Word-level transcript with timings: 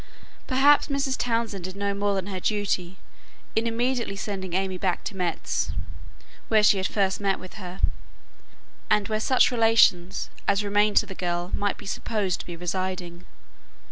Perhaps 0.47 0.87
Mrs. 0.87 1.15
Townshend 1.15 1.63
did 1.65 1.75
no 1.75 1.93
more 1.93 2.15
than 2.15 2.25
her 2.25 2.39
duty 2.39 2.97
in 3.55 3.67
immediately 3.67 4.15
sending 4.15 4.53
AimÄe 4.53 4.79
back 4.79 5.03
to 5.03 5.15
Metz, 5.15 5.69
where 6.47 6.63
she 6.63 6.77
had 6.77 6.87
first 6.87 7.21
met 7.21 7.37
with 7.39 7.53
her, 7.61 7.79
and 8.89 9.07
where 9.09 9.19
such 9.19 9.51
relations 9.51 10.31
as 10.47 10.63
remained 10.63 10.97
to 10.97 11.05
the 11.05 11.13
girl 11.13 11.51
might 11.53 11.77
be 11.77 11.85
supposed 11.85 12.39
to 12.39 12.47
be 12.47 12.55
residing. 12.55 13.27